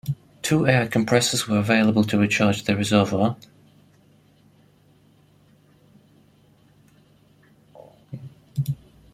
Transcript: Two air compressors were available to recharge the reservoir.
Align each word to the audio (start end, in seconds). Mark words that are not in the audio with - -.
Two 0.41 0.65
air 0.67 0.87
compressors 0.87 1.47
were 1.47 1.59
available 1.59 2.03
to 2.05 2.17
recharge 2.17 2.63
the 2.63 2.75
reservoir. 2.75 3.37